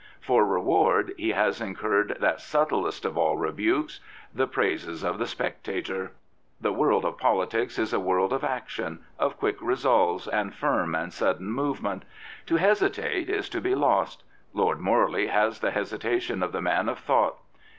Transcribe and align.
For 0.19 0.43
reward 0.47 1.13
he 1.15 1.29
has 1.33 1.61
incurred 1.61 2.17
that 2.19 2.41
subtlest 2.41 3.05
of 3.05 3.19
all 3.19 3.37
rebukes— 3.37 3.99
^the 4.35 4.51
praises 4.51 5.03
of 5.03 5.19
the 5.19 5.27
Spectator. 5.27 6.13
The 6.59 6.73
world 6.73 7.05
of 7.05 7.19
politics 7.19 7.77
is 7.77 7.93
a 7.93 7.99
world 7.99 8.33
of 8.33 8.43
action, 8.43 9.03
of 9.19 9.37
quick 9.37 9.61
resolves, 9.61 10.27
and 10.27 10.55
firm 10.55 10.95
and 10.95 11.13
sudden 11.13 11.51
movement. 11.51 12.01
To 12.47 12.55
hesitate 12.55 13.29
is 13.29 13.47
to 13.49 13.61
be 13.61 13.75
lost. 13.75 14.23
Lord 14.53 14.79
Morley 14.79 15.27
has 15.27 15.59
the 15.59 15.69
hesita 15.69 16.19
tion 16.19 16.41
of 16.41 16.51
the 16.51 16.63
man 16.63 16.89
of 16.89 16.97
thought. 16.97 17.37